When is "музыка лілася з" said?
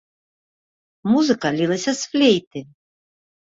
1.11-2.11